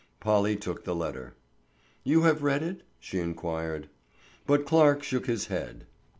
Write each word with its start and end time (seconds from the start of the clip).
Polly 0.19 0.55
took 0.55 0.83
the 0.83 0.95
letter. 0.95 1.35
"You 2.03 2.21
have 2.23 2.41
read 2.41 2.63
it?" 2.63 2.81
she 2.99 3.19
inquired. 3.19 3.87
But 4.47 4.65
Clarke 4.65 5.03
shook 5.03 5.27
his 5.27 5.45
head. 5.45 5.85